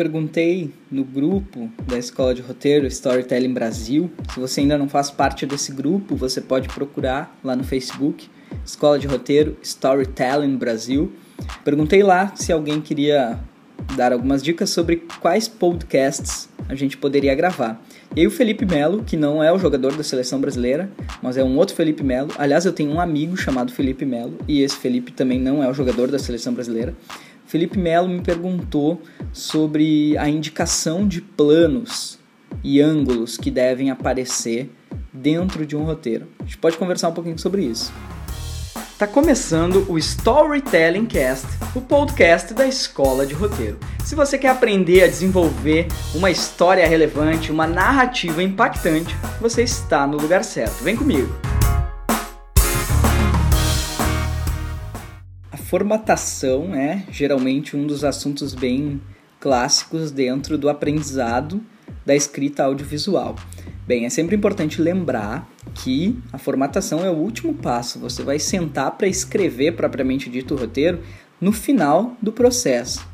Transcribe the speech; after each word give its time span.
perguntei 0.00 0.70
no 0.90 1.04
grupo 1.04 1.70
da 1.86 1.98
Escola 1.98 2.34
de 2.34 2.40
Roteiro 2.40 2.86
Storytelling 2.86 3.52
Brasil. 3.52 4.10
Se 4.32 4.40
você 4.40 4.62
ainda 4.62 4.78
não 4.78 4.88
faz 4.88 5.10
parte 5.10 5.44
desse 5.44 5.72
grupo, 5.72 6.16
você 6.16 6.40
pode 6.40 6.70
procurar 6.70 7.38
lá 7.44 7.54
no 7.54 7.62
Facebook, 7.62 8.26
Escola 8.64 8.98
de 8.98 9.06
Roteiro 9.06 9.58
Storytelling 9.60 10.56
Brasil. 10.56 11.12
Perguntei 11.62 12.02
lá 12.02 12.32
se 12.34 12.50
alguém 12.50 12.80
queria 12.80 13.38
dar 13.94 14.14
algumas 14.14 14.42
dicas 14.42 14.70
sobre 14.70 15.04
quais 15.20 15.48
podcasts 15.48 16.48
a 16.66 16.74
gente 16.74 16.96
poderia 16.96 17.34
gravar. 17.34 17.84
E 18.16 18.20
aí 18.20 18.26
o 18.26 18.30
Felipe 18.30 18.64
Melo, 18.64 19.04
que 19.04 19.18
não 19.18 19.44
é 19.44 19.52
o 19.52 19.58
jogador 19.58 19.94
da 19.94 20.02
seleção 20.02 20.40
brasileira, 20.40 20.90
mas 21.20 21.36
é 21.36 21.44
um 21.44 21.58
outro 21.58 21.76
Felipe 21.76 22.02
Melo. 22.02 22.30
Aliás, 22.38 22.64
eu 22.64 22.72
tenho 22.72 22.90
um 22.90 23.00
amigo 23.00 23.36
chamado 23.36 23.70
Felipe 23.70 24.06
Melo 24.06 24.38
e 24.48 24.62
esse 24.62 24.76
Felipe 24.76 25.12
também 25.12 25.38
não 25.38 25.62
é 25.62 25.68
o 25.68 25.74
jogador 25.74 26.10
da 26.10 26.18
seleção 26.18 26.54
brasileira. 26.54 26.94
Felipe 27.50 27.76
Melo 27.76 28.08
me 28.08 28.20
perguntou 28.20 29.02
sobre 29.32 30.16
a 30.16 30.28
indicação 30.28 31.06
de 31.06 31.20
planos 31.20 32.16
e 32.62 32.80
ângulos 32.80 33.36
que 33.36 33.50
devem 33.50 33.90
aparecer 33.90 34.70
dentro 35.12 35.66
de 35.66 35.76
um 35.76 35.82
roteiro. 35.82 36.28
A 36.38 36.44
gente 36.44 36.58
pode 36.58 36.78
conversar 36.78 37.08
um 37.08 37.12
pouquinho 37.12 37.38
sobre 37.40 37.64
isso. 37.64 37.92
Tá 38.96 39.04
começando 39.04 39.84
o 39.90 39.98
Storytelling 39.98 41.06
Cast, 41.06 41.48
o 41.74 41.80
podcast 41.80 42.54
da 42.54 42.68
Escola 42.68 43.26
de 43.26 43.34
Roteiro. 43.34 43.78
Se 44.04 44.14
você 44.14 44.38
quer 44.38 44.50
aprender 44.50 45.02
a 45.02 45.08
desenvolver 45.08 45.88
uma 46.14 46.30
história 46.30 46.86
relevante, 46.86 47.50
uma 47.50 47.66
narrativa 47.66 48.44
impactante, 48.44 49.16
você 49.40 49.64
está 49.64 50.06
no 50.06 50.18
lugar 50.18 50.44
certo. 50.44 50.84
Vem 50.84 50.94
comigo. 50.94 51.49
Formatação 55.70 56.74
é 56.74 57.04
geralmente 57.12 57.76
um 57.76 57.86
dos 57.86 58.02
assuntos 58.02 58.56
bem 58.56 59.00
clássicos 59.38 60.10
dentro 60.10 60.58
do 60.58 60.68
aprendizado 60.68 61.60
da 62.04 62.12
escrita 62.12 62.64
audiovisual. 62.64 63.36
Bem, 63.86 64.04
é 64.04 64.10
sempre 64.10 64.34
importante 64.34 64.82
lembrar 64.82 65.48
que 65.72 66.18
a 66.32 66.38
formatação 66.38 67.04
é 67.04 67.08
o 67.08 67.14
último 67.14 67.54
passo. 67.54 68.00
Você 68.00 68.24
vai 68.24 68.40
sentar 68.40 68.90
para 68.98 69.06
escrever 69.06 69.76
propriamente 69.76 70.28
dito 70.28 70.54
o 70.54 70.58
roteiro 70.58 71.02
no 71.40 71.52
final 71.52 72.16
do 72.20 72.32
processo. 72.32 73.08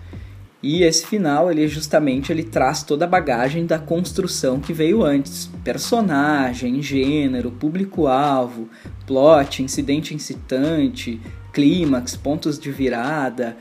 E 0.62 0.82
esse 0.82 1.06
final, 1.06 1.50
ele 1.50 1.68
justamente 1.68 2.32
ele 2.32 2.42
traz 2.42 2.82
toda 2.82 3.04
a 3.04 3.08
bagagem 3.08 3.66
da 3.66 3.78
construção 3.78 4.60
que 4.60 4.72
veio 4.72 5.04
antes: 5.04 5.50
personagem, 5.62 6.80
gênero, 6.80 7.50
público-alvo, 7.50 8.66
plot, 9.06 9.62
incidente 9.62 10.14
incitante, 10.14 11.20
clímax, 11.56 12.14
pontos 12.14 12.58
de 12.58 12.70
virada, 12.70 13.56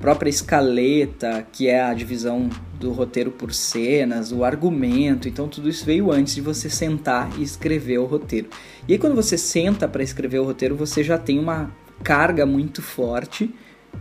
própria 0.00 0.30
escaleta, 0.30 1.46
que 1.52 1.68
é 1.68 1.82
a 1.82 1.92
divisão 1.92 2.48
do 2.80 2.90
roteiro 2.90 3.30
por 3.30 3.52
cenas, 3.52 4.32
o 4.32 4.44
argumento, 4.44 5.28
então 5.28 5.46
tudo 5.46 5.68
isso 5.68 5.84
veio 5.84 6.10
antes 6.10 6.34
de 6.34 6.40
você 6.40 6.70
sentar 6.70 7.30
e 7.38 7.42
escrever 7.42 7.98
o 7.98 8.06
roteiro. 8.06 8.48
E 8.88 8.94
aí 8.94 8.98
quando 8.98 9.14
você 9.14 9.36
senta 9.36 9.86
para 9.86 10.02
escrever 10.02 10.38
o 10.38 10.44
roteiro, 10.44 10.74
você 10.74 11.04
já 11.04 11.18
tem 11.18 11.38
uma 11.38 11.70
carga 12.02 12.46
muito 12.46 12.80
forte 12.80 13.54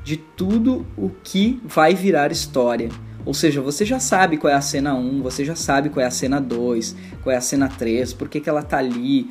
de 0.05 0.15
tudo 0.15 0.85
o 0.97 1.11
que 1.21 1.61
vai 1.65 1.93
virar 1.93 2.31
história. 2.31 2.87
Ou 3.25 3.33
seja, 3.33 3.61
você 3.61 3.85
já 3.85 3.99
sabe 3.99 4.37
qual 4.37 4.51
é 4.51 4.55
a 4.55 4.61
cena 4.61 4.93
1, 4.95 5.21
você 5.21 5.43
já 5.43 5.55
sabe 5.55 5.89
qual 5.89 6.01
é 6.01 6.07
a 6.07 6.11
cena 6.11 6.39
2, 6.39 6.95
qual 7.21 7.33
é 7.33 7.37
a 7.37 7.41
cena 7.41 7.67
3, 7.67 8.13
por 8.13 8.29
que, 8.29 8.39
que 8.39 8.49
ela 8.49 8.63
tá 8.63 8.77
ali, 8.77 9.29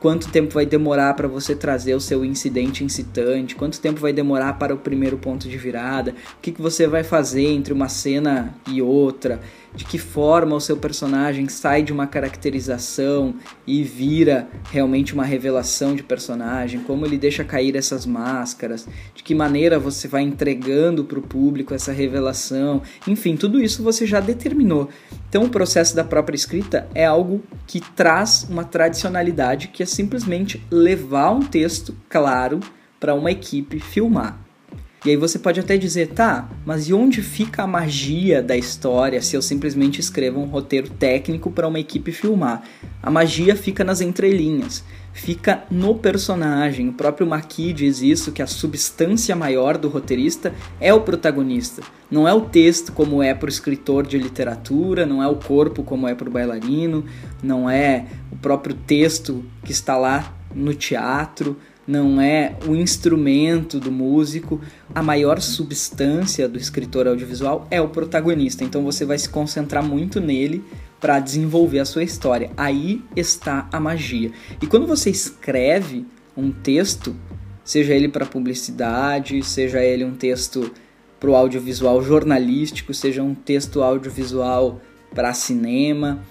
quanto 0.00 0.30
tempo 0.30 0.54
vai 0.54 0.64
demorar 0.64 1.14
para 1.14 1.28
você 1.28 1.54
trazer 1.54 1.94
o 1.94 2.00
seu 2.00 2.24
incidente 2.24 2.84
incitante, 2.84 3.54
quanto 3.54 3.80
tempo 3.80 4.00
vai 4.00 4.12
demorar 4.12 4.54
para 4.54 4.74
o 4.74 4.78
primeiro 4.78 5.18
ponto 5.18 5.48
de 5.48 5.58
virada, 5.58 6.12
o 6.38 6.40
que, 6.40 6.52
que 6.52 6.62
você 6.62 6.86
vai 6.86 7.02
fazer 7.02 7.46
entre 7.46 7.72
uma 7.72 7.88
cena 7.88 8.54
e 8.66 8.80
outra, 8.80 9.40
de 9.74 9.84
que 9.84 9.98
forma 9.98 10.56
o 10.56 10.60
seu 10.60 10.76
personagem 10.76 11.48
sai 11.48 11.82
de 11.82 11.92
uma 11.92 12.06
caracterização 12.06 13.34
e 13.66 13.82
vira 13.82 14.48
realmente 14.70 15.14
uma 15.14 15.24
revelação 15.24 15.94
de 15.94 16.02
personagem, 16.02 16.80
como 16.80 17.04
ele 17.04 17.18
deixa 17.18 17.44
cair 17.44 17.76
essas 17.76 18.06
máscaras, 18.06 18.86
de 19.14 19.22
que 19.22 19.34
maneira 19.34 19.78
você 19.78 20.08
vai 20.08 20.22
entregando 20.22 21.04
para 21.04 21.18
o 21.18 21.22
público 21.22 21.74
essa 21.74 21.92
revelação, 21.92 22.82
enfim, 23.06 23.36
tudo 23.36 23.60
isso 23.62 23.82
você 23.82 24.06
já 24.06 24.20
determinou. 24.20 24.88
Então, 25.28 25.44
o 25.44 25.50
processo 25.50 25.94
da 25.94 26.04
própria 26.04 26.36
escrita 26.36 26.88
é 26.94 27.04
algo 27.04 27.42
que 27.66 27.80
traz 27.80 28.46
uma 28.48 28.64
tradicionalidade 28.64 29.68
que 29.68 29.82
é 29.82 29.86
simplesmente 29.86 30.62
levar 30.70 31.30
um 31.30 31.40
texto 31.40 31.94
claro 32.08 32.60
para 32.98 33.14
uma 33.14 33.30
equipe 33.30 33.78
filmar. 33.78 34.47
E 35.04 35.10
aí 35.10 35.16
você 35.16 35.38
pode 35.38 35.60
até 35.60 35.76
dizer, 35.76 36.08
tá, 36.08 36.48
mas 36.66 36.88
e 36.88 36.92
onde 36.92 37.22
fica 37.22 37.62
a 37.62 37.66
magia 37.68 38.42
da 38.42 38.56
história 38.56 39.22
se 39.22 39.36
eu 39.36 39.40
simplesmente 39.40 40.00
escrevo 40.00 40.40
um 40.40 40.46
roteiro 40.46 40.90
técnico 40.90 41.52
para 41.52 41.68
uma 41.68 41.78
equipe 41.78 42.10
filmar? 42.10 42.64
A 43.00 43.08
magia 43.08 43.54
fica 43.54 43.84
nas 43.84 44.00
entrelinhas, 44.00 44.82
fica 45.12 45.62
no 45.70 45.94
personagem. 45.94 46.88
O 46.88 46.92
próprio 46.92 47.28
Maqui 47.28 47.72
diz 47.72 48.02
isso, 48.02 48.32
que 48.32 48.42
a 48.42 48.46
substância 48.48 49.36
maior 49.36 49.78
do 49.78 49.88
roteirista 49.88 50.52
é 50.80 50.92
o 50.92 51.02
protagonista. 51.02 51.80
Não 52.10 52.26
é 52.26 52.32
o 52.34 52.40
texto 52.40 52.90
como 52.90 53.22
é 53.22 53.32
para 53.34 53.46
o 53.46 53.50
escritor 53.50 54.04
de 54.04 54.18
literatura, 54.18 55.06
não 55.06 55.22
é 55.22 55.28
o 55.28 55.36
corpo 55.36 55.84
como 55.84 56.08
é 56.08 56.14
para 56.14 56.28
o 56.28 56.32
bailarino, 56.32 57.04
não 57.40 57.70
é 57.70 58.06
o 58.32 58.36
próprio 58.36 58.74
texto 58.74 59.44
que 59.64 59.70
está 59.70 59.96
lá 59.96 60.34
no 60.52 60.74
teatro, 60.74 61.56
não 61.88 62.20
é 62.20 62.54
o 62.66 62.76
instrumento 62.76 63.80
do 63.80 63.90
músico, 63.90 64.60
a 64.94 65.02
maior 65.02 65.40
substância 65.40 66.46
do 66.46 66.58
escritor 66.58 67.08
audiovisual 67.08 67.66
é 67.70 67.80
o 67.80 67.88
protagonista. 67.88 68.62
Então 68.62 68.84
você 68.84 69.06
vai 69.06 69.18
se 69.18 69.30
concentrar 69.30 69.82
muito 69.82 70.20
nele 70.20 70.62
para 71.00 71.18
desenvolver 71.18 71.78
a 71.78 71.86
sua 71.86 72.02
história. 72.02 72.50
Aí 72.58 73.02
está 73.16 73.66
a 73.72 73.80
magia. 73.80 74.30
E 74.60 74.66
quando 74.66 74.86
você 74.86 75.08
escreve 75.08 76.04
um 76.36 76.52
texto, 76.52 77.16
seja 77.64 77.94
ele 77.94 78.10
para 78.10 78.26
publicidade, 78.26 79.42
seja 79.42 79.82
ele 79.82 80.04
um 80.04 80.14
texto 80.14 80.70
para 81.18 81.30
o 81.30 81.34
audiovisual 81.34 82.02
jornalístico, 82.02 82.92
seja 82.92 83.22
um 83.22 83.34
texto 83.34 83.82
audiovisual 83.82 84.78
para 85.14 85.32
cinema, 85.32 86.22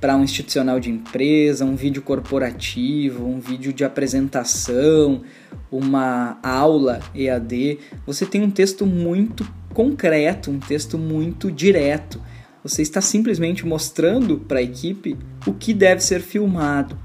para 0.00 0.16
um 0.16 0.24
institucional 0.24 0.80
de 0.80 0.90
empresa, 0.90 1.64
um 1.64 1.76
vídeo 1.76 2.02
corporativo, 2.02 3.26
um 3.26 3.40
vídeo 3.40 3.72
de 3.72 3.84
apresentação, 3.84 5.22
uma 5.70 6.38
aula 6.42 7.00
EAD, 7.14 7.78
você 8.06 8.26
tem 8.26 8.42
um 8.42 8.50
texto 8.50 8.84
muito 8.84 9.46
concreto, 9.72 10.50
um 10.50 10.58
texto 10.58 10.98
muito 10.98 11.50
direto. 11.50 12.20
Você 12.62 12.82
está 12.82 13.00
simplesmente 13.00 13.66
mostrando 13.66 14.38
para 14.38 14.58
a 14.58 14.62
equipe 14.62 15.16
o 15.46 15.52
que 15.52 15.72
deve 15.74 16.00
ser 16.02 16.20
filmado, 16.20 16.96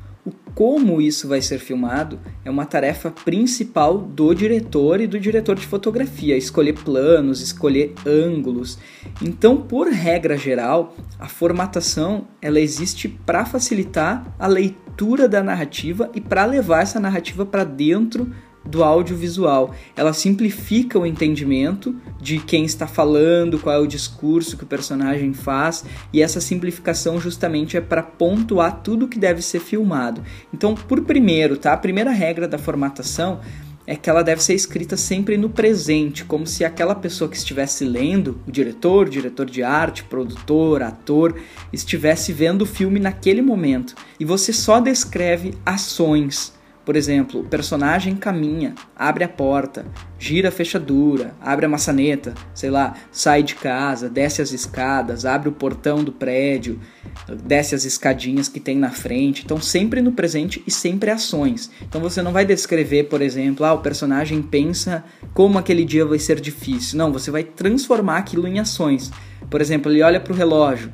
como 0.58 1.00
isso 1.00 1.28
vai 1.28 1.40
ser 1.40 1.60
filmado 1.60 2.20
é 2.44 2.50
uma 2.50 2.66
tarefa 2.66 3.12
principal 3.12 4.00
do 4.00 4.34
diretor 4.34 5.00
e 5.00 5.06
do 5.06 5.20
diretor 5.20 5.56
de 5.56 5.68
fotografia, 5.68 6.36
escolher 6.36 6.74
planos, 6.74 7.42
escolher 7.42 7.94
ângulos. 8.04 8.80
Então, 9.22 9.58
por 9.58 9.88
regra 9.88 10.36
geral, 10.36 10.96
a 11.20 11.28
formatação 11.28 12.28
ela 12.42 12.60
existe 12.60 13.08
para 13.08 13.46
facilitar 13.46 14.36
a 14.40 14.48
leitura 14.48 15.30
da 15.30 15.44
narrativa 15.44 16.10
e 16.16 16.20
para 16.20 16.44
levar 16.46 16.82
essa 16.82 17.00
narrativa 17.00 17.46
para 17.46 17.64
dentro 17.64 18.34
do 18.68 18.84
audiovisual. 18.84 19.74
Ela 19.96 20.14
simplifica 20.14 21.00
o 21.00 21.06
entendimento 21.06 21.96
de 22.22 22.40
quem 22.40 22.66
está 22.66 22.88
falando, 22.88 23.60
qual 23.60 23.76
é 23.76 23.80
o 23.80 23.88
discurso 23.88 24.58
que 24.58 24.64
o 24.64 24.68
personagem 24.68 25.34
faz, 25.34 25.86
e 26.12 26.22
essa 26.22 26.42
simplificação 26.42 27.20
justamente 27.20 27.78
é 27.78 27.82
para 27.82 28.04
pontuar 28.04 28.82
tudo 28.82 29.08
que 29.08 29.20
deve 29.20 29.42
ser 29.42 29.60
filmado. 29.60 30.22
Então, 30.54 30.76
por 30.76 31.02
primeiro, 31.02 31.58
tá? 31.58 31.74
A 31.74 31.78
primeira 31.78 32.12
regra 32.12 32.48
da 32.48 32.58
formatação 32.58 33.40
é 33.88 33.96
que 33.96 34.10
ela 34.10 34.22
deve 34.22 34.44
ser 34.44 34.54
escrita 34.54 34.98
sempre 34.98 35.38
no 35.38 35.50
presente, 35.50 36.26
como 36.26 36.46
se 36.46 36.66
aquela 36.66 36.94
pessoa 36.94 37.30
que 37.30 37.38
estivesse 37.38 37.86
lendo, 37.86 38.42
o 38.46 38.52
diretor, 38.52 39.08
diretor 39.08 39.46
de 39.46 39.64
arte, 39.64 40.04
produtor, 40.04 40.84
ator, 40.84 41.40
estivesse 41.72 42.34
vendo 42.34 42.64
o 42.64 42.66
filme 42.66 43.00
naquele 43.00 43.42
momento. 43.42 43.96
E 44.20 44.26
você 44.26 44.52
só 44.52 44.82
descreve 44.82 45.54
ações, 45.66 46.52
por 46.88 46.96
exemplo, 46.96 47.42
o 47.42 47.44
personagem 47.44 48.16
caminha, 48.16 48.74
abre 48.96 49.26
a 49.26 49.28
porta, 49.28 49.86
gira 50.18 50.48
a 50.48 50.52
fechadura, 50.54 51.36
abre 51.42 51.66
a 51.66 51.70
maçaneta, 51.70 52.34
sei 52.54 52.70
lá, 52.70 52.96
sai 53.12 53.44
de 53.44 53.56
casa, 53.56 54.08
desce 54.08 54.42
as 54.42 54.54
escadas, 54.54 55.26
abre 55.26 55.50
o 55.50 55.52
portão 55.52 56.02
do 56.02 56.14
prédio, 56.14 56.80
desce 57.44 57.76
as 57.76 57.84
escadinhas 57.84 58.48
que 58.48 58.62
tem 58.62 58.78
na 58.78 58.90
frente. 58.90 59.44
Então, 59.44 59.60
sempre 59.60 60.00
no 60.02 60.14
presente 60.14 60.64
e 60.66 60.72
sempre 60.72 61.12
ações. 61.12 61.70
Então, 61.82 62.00
você 62.00 62.22
não 62.22 62.32
vai 62.32 62.46
descrever, 62.46 63.10
por 63.10 63.22
exemplo, 63.22 63.66
ah, 63.66 63.74
o 63.74 63.82
personagem 63.82 64.42
pensa 64.42 65.04
como 65.34 65.58
aquele 65.58 65.84
dia 65.84 66.06
vai 66.06 66.20
ser 66.20 66.40
difícil. 66.40 66.98
Não, 66.98 67.12
você 67.12 67.30
vai 67.30 67.44
transformar 67.44 68.20
aquilo 68.20 68.48
em 68.48 68.60
ações. 68.60 69.12
Por 69.50 69.60
exemplo, 69.60 69.92
ele 69.92 70.02
olha 70.02 70.22
para 70.22 70.32
o 70.32 70.38
relógio. 70.38 70.90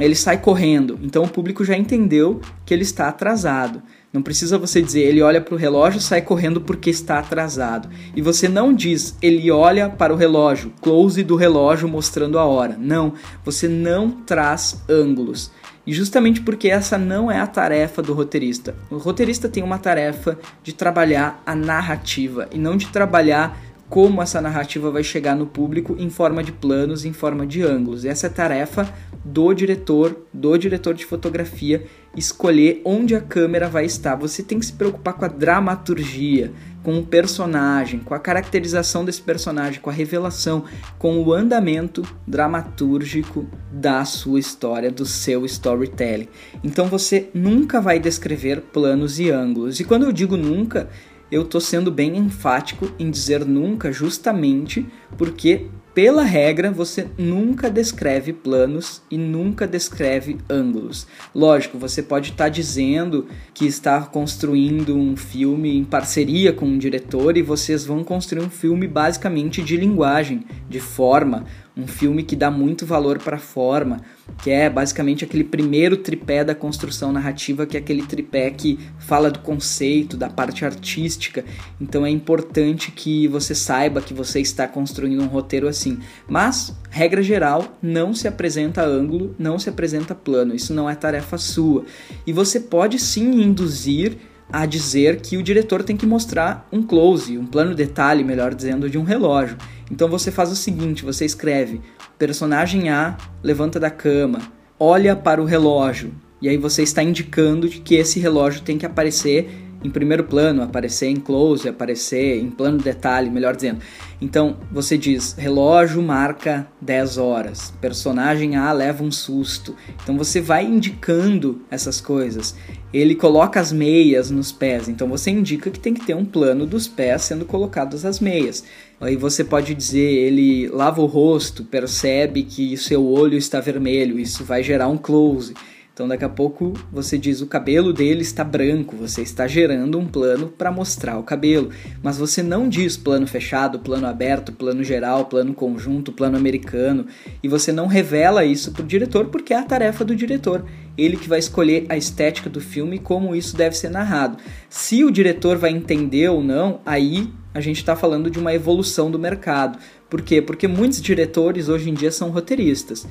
ele 0.00 0.16
sai 0.16 0.38
correndo. 0.38 0.98
Então 1.00 1.22
o 1.22 1.28
público 1.28 1.64
já 1.64 1.76
entendeu 1.76 2.40
que 2.66 2.74
ele 2.74 2.82
está 2.82 3.08
atrasado. 3.08 3.80
Não 4.10 4.22
precisa 4.22 4.56
você 4.56 4.80
dizer, 4.80 5.00
ele 5.00 5.20
olha 5.20 5.38
para 5.38 5.54
o 5.54 5.58
relógio 5.58 6.00
sai 6.00 6.22
correndo 6.22 6.62
porque 6.62 6.88
está 6.88 7.18
atrasado. 7.18 7.90
E 8.16 8.22
você 8.22 8.48
não 8.48 8.72
diz, 8.72 9.14
ele 9.20 9.50
olha 9.50 9.90
para 9.90 10.14
o 10.14 10.16
relógio, 10.16 10.72
close 10.80 11.22
do 11.22 11.36
relógio 11.36 11.86
mostrando 11.86 12.38
a 12.38 12.44
hora. 12.46 12.74
Não, 12.78 13.12
você 13.44 13.68
não 13.68 14.10
traz 14.10 14.82
ângulos. 14.88 15.50
E 15.86 15.92
justamente 15.92 16.40
porque 16.40 16.68
essa 16.68 16.96
não 16.96 17.30
é 17.30 17.38
a 17.38 17.46
tarefa 17.46 18.00
do 18.00 18.14
roteirista. 18.14 18.74
O 18.90 18.96
roteirista 18.96 19.48
tem 19.48 19.62
uma 19.62 19.78
tarefa 19.78 20.38
de 20.62 20.72
trabalhar 20.72 21.42
a 21.44 21.54
narrativa 21.54 22.48
e 22.50 22.58
não 22.58 22.76
de 22.76 22.88
trabalhar 22.88 23.58
como 23.88 24.20
essa 24.20 24.40
narrativa 24.40 24.90
vai 24.90 25.02
chegar 25.02 25.34
no 25.34 25.46
público 25.46 25.96
em 25.98 26.10
forma 26.10 26.44
de 26.44 26.52
planos, 26.52 27.04
em 27.04 27.12
forma 27.12 27.46
de 27.46 27.62
ângulos. 27.62 28.04
Essa 28.04 28.26
é 28.26 28.30
tarefa 28.30 28.92
do 29.24 29.52
diretor, 29.54 30.26
do 30.32 30.56
diretor 30.58 30.94
de 30.94 31.04
fotografia, 31.04 31.84
escolher 32.14 32.82
onde 32.84 33.14
a 33.14 33.20
câmera 33.20 33.68
vai 33.68 33.84
estar. 33.84 34.14
Você 34.16 34.42
tem 34.42 34.58
que 34.58 34.66
se 34.66 34.72
preocupar 34.72 35.14
com 35.14 35.24
a 35.24 35.28
dramaturgia, 35.28 36.52
com 36.82 36.98
o 36.98 37.06
personagem, 37.06 38.00
com 38.00 38.14
a 38.14 38.18
caracterização 38.18 39.04
desse 39.04 39.22
personagem, 39.22 39.80
com 39.80 39.90
a 39.90 39.92
revelação, 39.92 40.64
com 40.98 41.22
o 41.22 41.32
andamento 41.32 42.02
dramatúrgico 42.26 43.46
da 43.70 44.04
sua 44.04 44.38
história, 44.38 44.90
do 44.90 45.04
seu 45.04 45.44
storytelling. 45.44 46.28
Então 46.62 46.86
você 46.86 47.28
nunca 47.34 47.80
vai 47.80 47.98
descrever 47.98 48.60
planos 48.60 49.18
e 49.18 49.30
ângulos. 49.30 49.80
E 49.80 49.84
quando 49.84 50.04
eu 50.04 50.12
digo 50.12 50.36
nunca, 50.36 50.88
eu 51.30 51.42
estou 51.42 51.60
sendo 51.60 51.90
bem 51.90 52.16
enfático 52.16 52.90
em 52.98 53.10
dizer 53.10 53.44
nunca, 53.44 53.92
justamente 53.92 54.86
porque, 55.16 55.66
pela 55.94 56.22
regra, 56.22 56.70
você 56.70 57.08
nunca 57.18 57.68
descreve 57.68 58.32
planos 58.32 59.02
e 59.10 59.18
nunca 59.18 59.66
descreve 59.66 60.38
ângulos. 60.48 61.06
Lógico, 61.34 61.76
você 61.76 62.02
pode 62.02 62.30
estar 62.30 62.44
tá 62.44 62.48
dizendo 62.48 63.26
que 63.52 63.66
está 63.66 64.00
construindo 64.02 64.96
um 64.96 65.16
filme 65.16 65.76
em 65.76 65.84
parceria 65.84 66.52
com 66.52 66.66
um 66.66 66.78
diretor 66.78 67.36
e 67.36 67.42
vocês 67.42 67.84
vão 67.84 68.04
construir 68.04 68.42
um 68.42 68.50
filme 68.50 68.86
basicamente 68.86 69.62
de 69.62 69.76
linguagem, 69.76 70.44
de 70.68 70.80
forma, 70.80 71.44
um 71.78 71.86
filme 71.86 72.24
que 72.24 72.34
dá 72.34 72.50
muito 72.50 72.84
valor 72.84 73.18
para 73.20 73.36
a 73.36 73.40
forma, 73.40 74.00
que 74.42 74.50
é 74.50 74.68
basicamente 74.68 75.24
aquele 75.24 75.44
primeiro 75.44 75.96
tripé 75.96 76.44
da 76.44 76.54
construção 76.54 77.12
narrativa, 77.12 77.66
que 77.66 77.76
é 77.76 77.80
aquele 77.80 78.02
tripé 78.02 78.50
que 78.50 78.78
fala 78.98 79.30
do 79.30 79.38
conceito, 79.38 80.16
da 80.16 80.28
parte 80.28 80.64
artística. 80.64 81.44
Então 81.80 82.04
é 82.04 82.10
importante 82.10 82.90
que 82.90 83.28
você 83.28 83.54
saiba 83.54 84.00
que 84.00 84.12
você 84.12 84.40
está 84.40 84.66
construindo 84.66 85.22
um 85.22 85.28
roteiro 85.28 85.68
assim. 85.68 86.00
Mas, 86.28 86.76
regra 86.90 87.22
geral, 87.22 87.78
não 87.80 88.12
se 88.12 88.26
apresenta 88.26 88.84
ângulo, 88.84 89.34
não 89.38 89.58
se 89.58 89.68
apresenta 89.68 90.16
plano. 90.16 90.54
Isso 90.54 90.74
não 90.74 90.90
é 90.90 90.96
tarefa 90.96 91.38
sua. 91.38 91.84
E 92.26 92.32
você 92.32 92.58
pode 92.58 92.98
sim 92.98 93.40
induzir 93.40 94.16
a 94.52 94.64
dizer 94.66 95.20
que 95.20 95.36
o 95.36 95.42
diretor 95.42 95.82
tem 95.82 95.96
que 95.96 96.06
mostrar 96.06 96.66
um 96.72 96.82
close, 96.82 97.36
um 97.36 97.46
plano 97.46 97.74
detalhe, 97.74 98.24
melhor 98.24 98.54
dizendo, 98.54 98.88
de 98.88 98.98
um 98.98 99.04
relógio. 99.04 99.56
Então 99.90 100.08
você 100.08 100.30
faz 100.30 100.50
o 100.50 100.56
seguinte, 100.56 101.04
você 101.04 101.24
escreve: 101.24 101.80
personagem 102.18 102.88
A 102.88 103.16
levanta 103.42 103.78
da 103.78 103.90
cama, 103.90 104.40
olha 104.78 105.14
para 105.14 105.42
o 105.42 105.44
relógio, 105.44 106.12
e 106.40 106.48
aí 106.48 106.56
você 106.56 106.82
está 106.82 107.02
indicando 107.02 107.68
que 107.68 107.94
esse 107.94 108.20
relógio 108.20 108.62
tem 108.62 108.78
que 108.78 108.86
aparecer 108.86 109.67
em 109.82 109.90
primeiro 109.90 110.24
plano, 110.24 110.62
aparecer 110.62 111.08
em 111.08 111.16
close, 111.16 111.68
aparecer 111.68 112.40
em 112.40 112.50
plano 112.50 112.78
detalhe, 112.78 113.30
melhor 113.30 113.54
dizendo. 113.54 113.80
Então 114.20 114.56
você 114.72 114.98
diz: 114.98 115.34
relógio 115.38 116.02
marca 116.02 116.66
10 116.80 117.18
horas, 117.18 117.72
personagem 117.80 118.56
A 118.56 118.72
leva 118.72 119.04
um 119.04 119.10
susto. 119.10 119.76
Então 120.02 120.16
você 120.16 120.40
vai 120.40 120.64
indicando 120.64 121.62
essas 121.70 122.00
coisas. 122.00 122.54
Ele 122.92 123.14
coloca 123.14 123.60
as 123.60 123.70
meias 123.70 124.30
nos 124.30 124.50
pés, 124.50 124.88
então 124.88 125.06
você 125.08 125.30
indica 125.30 125.70
que 125.70 125.78
tem 125.78 125.92
que 125.92 126.04
ter 126.04 126.14
um 126.14 126.24
plano 126.24 126.66
dos 126.66 126.88
pés 126.88 127.22
sendo 127.22 127.44
colocados 127.44 128.04
as 128.04 128.18
meias. 128.18 128.64
Aí 129.00 129.14
você 129.14 129.44
pode 129.44 129.74
dizer: 129.74 130.00
ele 130.00 130.66
lava 130.68 131.00
o 131.00 131.06
rosto, 131.06 131.64
percebe 131.64 132.42
que 132.42 132.76
seu 132.76 133.04
olho 133.06 133.36
está 133.36 133.60
vermelho, 133.60 134.18
isso 134.18 134.42
vai 134.42 134.62
gerar 134.62 134.88
um 134.88 134.96
close. 134.96 135.54
Então 135.98 136.06
daqui 136.06 136.24
a 136.24 136.28
pouco 136.28 136.74
você 136.92 137.18
diz 137.18 137.40
o 137.40 137.46
cabelo 137.48 137.92
dele 137.92 138.22
está 138.22 138.44
branco, 138.44 138.94
você 138.94 139.20
está 139.20 139.48
gerando 139.48 139.98
um 139.98 140.06
plano 140.06 140.46
para 140.46 140.70
mostrar 140.70 141.18
o 141.18 141.24
cabelo, 141.24 141.70
mas 142.00 142.16
você 142.16 142.40
não 142.40 142.68
diz 142.68 142.96
plano 142.96 143.26
fechado, 143.26 143.80
plano 143.80 144.06
aberto, 144.06 144.52
plano 144.52 144.84
geral, 144.84 145.24
plano 145.24 145.52
conjunto, 145.52 146.12
plano 146.12 146.36
americano, 146.36 147.04
e 147.42 147.48
você 147.48 147.72
não 147.72 147.88
revela 147.88 148.44
isso 148.44 148.70
para 148.70 148.84
o 148.84 148.86
diretor 148.86 149.24
porque 149.26 149.52
é 149.52 149.58
a 149.58 149.64
tarefa 149.64 150.04
do 150.04 150.14
diretor. 150.14 150.64
Ele 150.96 151.16
que 151.16 151.28
vai 151.28 151.40
escolher 151.40 151.84
a 151.88 151.96
estética 151.96 152.48
do 152.48 152.60
filme 152.60 152.94
e 152.94 153.00
como 153.00 153.34
isso 153.34 153.56
deve 153.56 153.76
ser 153.76 153.90
narrado. 153.90 154.38
Se 154.70 155.02
o 155.02 155.10
diretor 155.10 155.58
vai 155.58 155.72
entender 155.72 156.28
ou 156.28 156.44
não, 156.44 156.78
aí 156.86 157.28
a 157.52 157.60
gente 157.60 157.78
está 157.78 157.96
falando 157.96 158.30
de 158.30 158.38
uma 158.38 158.54
evolução 158.54 159.10
do 159.10 159.18
mercado. 159.18 159.80
Por 160.08 160.22
quê? 160.22 160.40
Porque 160.40 160.68
muitos 160.68 161.02
diretores 161.02 161.68
hoje 161.68 161.90
em 161.90 161.94
dia 161.94 162.12
são 162.12 162.30
roteiristas. 162.30 163.04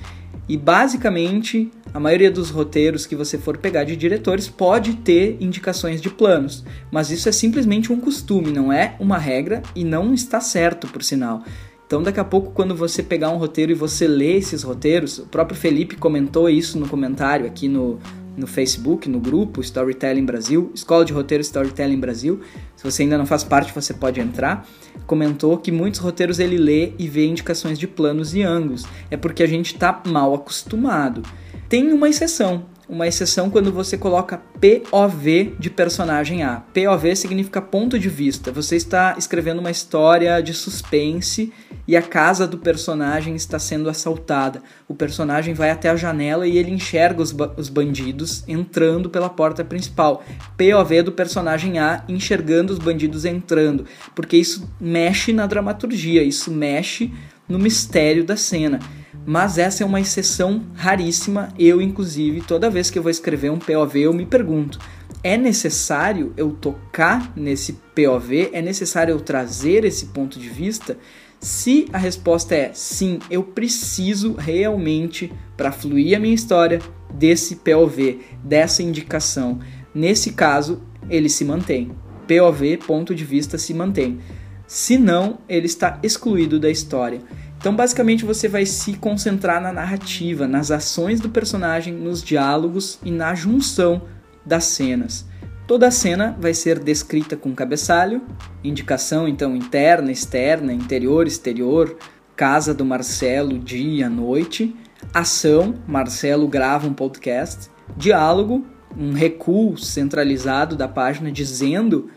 E 0.49 0.55
basicamente, 0.55 1.69
a 1.97 1.99
maioria 1.99 2.29
dos 2.29 2.51
roteiros 2.51 3.07
que 3.07 3.15
você 3.15 3.39
for 3.39 3.57
pegar 3.57 3.83
de 3.83 3.95
diretores 3.95 4.47
pode 4.47 4.97
ter 4.97 5.35
indicações 5.39 5.99
de 5.99 6.11
planos, 6.11 6.63
mas 6.91 7.09
isso 7.09 7.27
é 7.27 7.31
simplesmente 7.31 7.91
um 7.91 7.99
costume, 7.99 8.51
não 8.51 8.71
é 8.71 8.95
uma 8.99 9.17
regra 9.17 9.63
e 9.75 9.83
não 9.83 10.13
está 10.13 10.39
certo, 10.39 10.85
por 10.87 11.01
sinal. 11.01 11.41
Então, 11.87 12.03
daqui 12.03 12.19
a 12.19 12.23
pouco, 12.23 12.51
quando 12.51 12.75
você 12.75 13.01
pegar 13.01 13.31
um 13.31 13.37
roteiro 13.37 13.71
e 13.71 13.75
você 13.75 14.07
ler 14.07 14.35
esses 14.35 14.61
roteiros, 14.61 15.17
o 15.17 15.25
próprio 15.25 15.59
Felipe 15.59 15.95
comentou 15.95 16.47
isso 16.47 16.77
no 16.77 16.87
comentário 16.87 17.47
aqui 17.47 17.67
no, 17.67 17.97
no 18.37 18.45
Facebook, 18.45 19.09
no 19.09 19.19
grupo 19.19 19.59
Storytelling 19.61 20.23
Brasil, 20.25 20.71
Escola 20.75 21.03
de 21.03 21.11
Roteiro 21.11 21.41
Storytelling 21.41 21.99
Brasil. 21.99 22.41
Se 22.75 22.83
você 22.83 23.01
ainda 23.01 23.17
não 23.17 23.25
faz 23.25 23.43
parte, 23.43 23.73
você 23.73 23.95
pode 23.95 24.19
entrar. 24.19 24.67
Comentou 25.07 25.57
que 25.57 25.71
muitos 25.71 25.99
roteiros 25.99 26.37
ele 26.37 26.57
lê 26.57 26.91
e 26.99 27.07
vê 27.07 27.25
indicações 27.25 27.79
de 27.79 27.87
planos 27.87 28.35
e 28.35 28.43
ângulos. 28.43 28.85
É 29.09 29.17
porque 29.17 29.41
a 29.41 29.47
gente 29.47 29.73
está 29.73 29.99
mal 30.05 30.35
acostumado. 30.35 31.23
Tem 31.69 31.91
uma 31.91 32.07
exceção, 32.07 32.65
uma 32.87 33.05
exceção 33.05 33.49
quando 33.49 33.73
você 33.73 33.97
coloca 33.97 34.41
POV 34.61 35.53
de 35.59 35.69
personagem 35.69 36.41
A. 36.41 36.61
POV 36.73 37.13
significa 37.13 37.61
ponto 37.61 37.99
de 37.99 38.07
vista. 38.07 38.53
Você 38.53 38.77
está 38.77 39.15
escrevendo 39.17 39.59
uma 39.59 39.69
história 39.69 40.39
de 40.41 40.53
suspense 40.53 41.51
e 41.85 41.97
a 41.97 42.01
casa 42.01 42.47
do 42.47 42.57
personagem 42.57 43.35
está 43.35 43.59
sendo 43.59 43.89
assaltada. 43.89 44.63
O 44.87 44.95
personagem 44.95 45.53
vai 45.53 45.69
até 45.69 45.89
a 45.89 45.97
janela 45.97 46.47
e 46.47 46.57
ele 46.57 46.71
enxerga 46.71 47.21
os, 47.21 47.33
ba 47.33 47.53
os 47.57 47.67
bandidos 47.67 48.45
entrando 48.47 49.09
pela 49.09 49.27
porta 49.27 49.65
principal. 49.65 50.23
POV 50.55 51.01
do 51.01 51.11
personagem 51.11 51.79
A 51.79 52.05
enxergando 52.07 52.71
os 52.71 52.79
bandidos 52.79 53.25
entrando, 53.25 53.85
porque 54.15 54.37
isso 54.37 54.71
mexe 54.79 55.33
na 55.33 55.45
dramaturgia, 55.45 56.23
isso 56.23 56.49
mexe 56.49 57.13
no 57.45 57.59
mistério 57.59 58.23
da 58.23 58.37
cena 58.37 58.79
mas 59.27 59.57
essa 59.57 59.83
é 59.83 59.85
uma 59.85 59.99
exceção 59.99 60.63
raríssima. 60.73 61.53
Eu, 61.59 61.81
inclusive, 61.81 62.39
toda 62.39 62.69
vez 62.69 62.89
que 62.89 62.97
eu 62.97 63.03
vou 63.03 63.11
escrever 63.11 63.51
um 63.51 63.59
POV, 63.59 63.99
eu 63.99 64.13
me 64.13 64.25
pergunto: 64.25 64.79
é 65.21 65.35
necessário 65.35 66.31
eu 66.37 66.51
tocar 66.51 67.33
nesse 67.35 67.73
POV? 67.93 68.51
É 68.53 68.61
necessário 68.61 69.11
eu 69.11 69.19
trazer 69.19 69.83
esse 69.83 70.05
ponto 70.07 70.39
de 70.39 70.47
vista? 70.47 70.97
Se 71.41 71.87
a 71.91 71.97
resposta 71.97 72.55
é 72.55 72.71
sim, 72.73 73.19
eu 73.29 73.43
preciso 73.43 74.33
realmente, 74.33 75.29
para 75.57 75.73
fluir 75.73 76.15
a 76.15 76.19
minha 76.21 76.33
história, 76.33 76.79
desse 77.13 77.57
POV, 77.57 78.21
dessa 78.41 78.81
indicação. 78.81 79.59
Nesse 79.93 80.31
caso, 80.31 80.81
ele 81.09 81.27
se 81.27 81.43
mantém. 81.43 81.91
POV, 82.25 82.77
ponto 82.77 83.13
de 83.13 83.25
vista, 83.25 83.57
se 83.57 83.73
mantém. 83.73 84.19
Se 84.65 84.97
não, 84.97 85.39
ele 85.47 85.65
está 85.65 85.99
excluído 86.01 86.59
da 86.59 86.69
história. 86.69 87.21
Então, 87.57 87.75
basicamente, 87.75 88.23
você 88.23 88.47
vai 88.47 88.65
se 88.65 88.93
concentrar 88.93 89.61
na 89.61 89.73
narrativa, 89.73 90.47
nas 90.47 90.71
ações 90.71 91.19
do 91.19 91.29
personagem, 91.29 91.93
nos 91.93 92.23
diálogos 92.23 92.99
e 93.03 93.11
na 93.11 93.33
junção 93.33 94.03
das 94.45 94.65
cenas. 94.65 95.25
Toda 95.67 95.87
a 95.87 95.91
cena 95.91 96.37
vai 96.39 96.53
ser 96.53 96.79
descrita 96.79 97.35
com 97.35 97.53
cabeçalho, 97.53 98.21
indicação 98.63 99.27
então 99.27 99.53
interna, 99.53 100.11
externa, 100.11 100.71
interior, 100.71 101.27
exterior, 101.27 101.97
casa 102.37 102.73
do 102.73 102.85
Marcelo, 102.85 103.59
dia, 103.59 104.09
noite, 104.09 104.73
ação, 105.13 105.73
Marcelo 105.85 106.47
grava 106.47 106.87
um 106.87 106.93
podcast, 106.93 107.69
diálogo, 107.97 108.65
um 108.95 109.11
recuo 109.11 109.77
centralizado 109.77 110.75
da 110.75 110.87
página 110.87 111.31
dizendo 111.31 112.09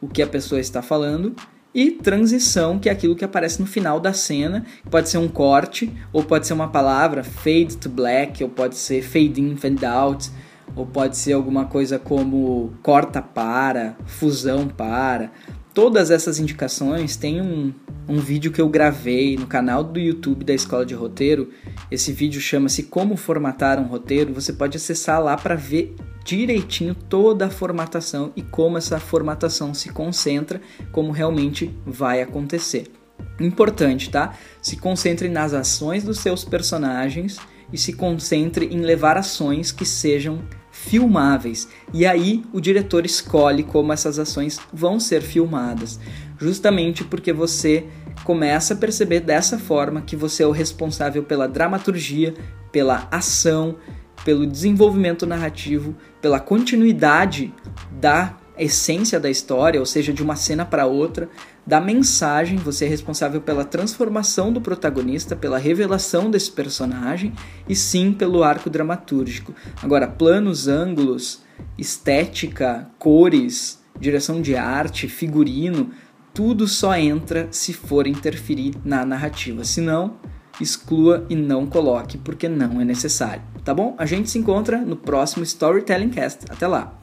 o 0.00 0.08
que 0.08 0.20
a 0.20 0.26
pessoa 0.26 0.60
está 0.60 0.82
falando 0.82 1.34
e 1.74 1.90
transição, 1.90 2.78
que 2.78 2.88
é 2.88 2.92
aquilo 2.92 3.14
que 3.14 3.24
aparece 3.24 3.60
no 3.60 3.66
final 3.66 4.00
da 4.00 4.12
cena, 4.12 4.64
pode 4.90 5.08
ser 5.08 5.18
um 5.18 5.28
corte, 5.28 5.92
ou 6.12 6.22
pode 6.22 6.46
ser 6.46 6.54
uma 6.54 6.68
palavra, 6.68 7.22
fade 7.22 7.76
to 7.76 7.88
black, 7.88 8.42
ou 8.42 8.48
pode 8.48 8.76
ser 8.76 9.02
fade 9.02 9.40
in, 9.40 9.56
fade 9.56 9.84
out, 9.84 10.30
ou 10.74 10.86
pode 10.86 11.16
ser 11.16 11.32
alguma 11.32 11.66
coisa 11.66 11.98
como 11.98 12.72
corta 12.82 13.20
para, 13.20 13.96
fusão 14.06 14.68
para. 14.68 15.30
Todas 15.78 16.10
essas 16.10 16.40
indicações, 16.40 17.14
tem 17.14 17.40
um, 17.40 17.72
um 18.08 18.18
vídeo 18.18 18.50
que 18.50 18.60
eu 18.60 18.68
gravei 18.68 19.36
no 19.36 19.46
canal 19.46 19.84
do 19.84 20.00
YouTube 20.00 20.44
da 20.44 20.52
Escola 20.52 20.84
de 20.84 20.92
Roteiro. 20.92 21.50
Esse 21.88 22.12
vídeo 22.12 22.40
chama-se 22.40 22.82
Como 22.82 23.16
Formatar 23.16 23.78
um 23.78 23.84
Roteiro. 23.84 24.34
Você 24.34 24.52
pode 24.52 24.76
acessar 24.76 25.22
lá 25.22 25.36
para 25.36 25.54
ver 25.54 25.94
direitinho 26.24 26.96
toda 26.96 27.46
a 27.46 27.48
formatação 27.50 28.32
e 28.34 28.42
como 28.42 28.76
essa 28.76 28.98
formatação 28.98 29.72
se 29.72 29.90
concentra, 29.90 30.60
como 30.90 31.12
realmente 31.12 31.72
vai 31.86 32.22
acontecer. 32.22 32.90
Importante, 33.38 34.10
tá? 34.10 34.34
Se 34.60 34.76
concentre 34.76 35.28
nas 35.28 35.54
ações 35.54 36.02
dos 36.02 36.18
seus 36.18 36.44
personagens 36.44 37.38
e 37.72 37.78
se 37.78 37.92
concentre 37.92 38.66
em 38.66 38.80
levar 38.80 39.16
ações 39.16 39.70
que 39.70 39.86
sejam 39.86 40.40
filmáveis. 40.84 41.68
E 41.92 42.06
aí 42.06 42.44
o 42.52 42.60
diretor 42.60 43.04
escolhe 43.04 43.64
como 43.64 43.92
essas 43.92 44.18
ações 44.18 44.60
vão 44.72 45.00
ser 45.00 45.22
filmadas, 45.22 45.98
justamente 46.38 47.02
porque 47.02 47.32
você 47.32 47.86
começa 48.24 48.74
a 48.74 48.76
perceber 48.76 49.20
dessa 49.20 49.58
forma 49.58 50.02
que 50.02 50.14
você 50.14 50.44
é 50.44 50.46
o 50.46 50.52
responsável 50.52 51.24
pela 51.24 51.48
dramaturgia, 51.48 52.34
pela 52.70 53.08
ação, 53.10 53.76
pelo 54.24 54.46
desenvolvimento 54.46 55.26
narrativo, 55.26 55.96
pela 56.20 56.38
continuidade 56.38 57.52
da 57.90 58.36
essência 58.56 59.18
da 59.18 59.30
história, 59.30 59.80
ou 59.80 59.86
seja, 59.86 60.12
de 60.12 60.22
uma 60.22 60.36
cena 60.36 60.64
para 60.64 60.86
outra, 60.86 61.28
da 61.68 61.82
mensagem, 61.82 62.56
você 62.56 62.86
é 62.86 62.88
responsável 62.88 63.42
pela 63.42 63.62
transformação 63.62 64.50
do 64.50 64.58
protagonista, 64.58 65.36
pela 65.36 65.58
revelação 65.58 66.30
desse 66.30 66.50
personagem 66.50 67.34
e 67.68 67.76
sim 67.76 68.10
pelo 68.10 68.42
arco 68.42 68.70
dramatúrgico. 68.70 69.54
Agora, 69.82 70.08
planos, 70.08 70.66
ângulos, 70.66 71.42
estética, 71.76 72.88
cores, 72.98 73.82
direção 74.00 74.40
de 74.40 74.56
arte, 74.56 75.08
figurino, 75.08 75.90
tudo 76.32 76.66
só 76.66 76.96
entra 76.96 77.48
se 77.50 77.74
for 77.74 78.06
interferir 78.06 78.72
na 78.82 79.04
narrativa. 79.04 79.62
Se 79.62 79.82
não, 79.82 80.16
exclua 80.58 81.26
e 81.28 81.36
não 81.36 81.66
coloque, 81.66 82.16
porque 82.16 82.48
não 82.48 82.80
é 82.80 82.84
necessário. 82.84 83.42
Tá 83.62 83.74
bom? 83.74 83.94
A 83.98 84.06
gente 84.06 84.30
se 84.30 84.38
encontra 84.38 84.78
no 84.78 84.96
próximo 84.96 85.44
Storytelling 85.44 86.08
Cast. 86.08 86.46
Até 86.48 86.66
lá! 86.66 86.97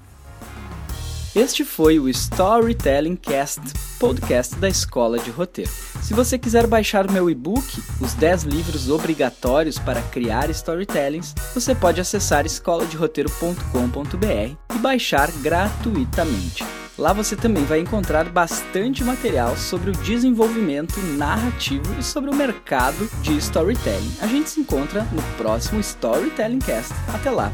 Este 1.36 1.65
foi 1.65 2.00
o 2.00 2.08
Storytelling 2.08 3.18
Cast, 3.18 3.60
podcast 4.00 4.56
da 4.56 4.70
Escola 4.70 5.20
de 5.20 5.30
Roteiro. 5.30 5.70
Se 6.01 6.13
você 6.13 6.39
quiser 6.39 6.65
baixar 6.65 7.12
meu 7.12 7.30
e-book, 7.30 7.84
os 8.00 8.13
10 8.13 8.44
livros 8.44 8.89
obrigatórios 8.89 9.77
para 9.77 10.01
criar 10.01 10.50
storytellings, 10.51 11.36
você 11.54 11.75
pode 11.75 12.00
acessar 12.00 12.46
escoladeroteiro.com.br 12.46 14.56
e 14.74 14.77
baixar 14.77 15.30
gratuitamente. 15.42 16.63
Lá 16.98 17.12
você 17.12 17.36
também 17.36 17.65
vai 17.65 17.82
encontrar 17.82 18.30
bastante 18.30 19.04
material 19.04 19.58
sobre 19.58 19.89
o 19.89 19.94
desenvolvimento 19.94 20.98
narrativo 21.18 21.94
e 22.00 22.04
sobre 22.04 22.30
o 22.30 22.36
mercado 22.36 23.10
de 23.22 23.36
storytelling. 23.36 24.13
A 24.22 24.27
gente 24.27 24.50
se 24.50 24.62
encontra 24.62 25.01
no 25.12 25.22
próximo 25.36 25.82
Storytelling 25.82 26.60
Cast. 26.60 26.94
Até 27.13 27.30
lá! 27.30 27.51